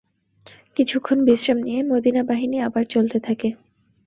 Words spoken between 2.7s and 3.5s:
চলতে থাকে।